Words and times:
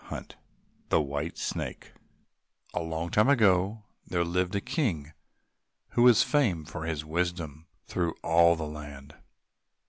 17 0.09 0.35
The 0.89 0.99
White 0.99 1.37
Snake 1.37 1.93
A 2.73 2.81
long 2.81 3.11
time 3.11 3.29
ago 3.29 3.83
there 4.07 4.23
lived 4.25 4.55
a 4.55 4.59
king 4.59 5.13
who 5.89 6.01
was 6.01 6.23
famed 6.23 6.69
for 6.69 6.85
his 6.85 7.05
wisdom 7.05 7.67
through 7.85 8.15
all 8.23 8.55
the 8.55 8.65
land. 8.65 9.13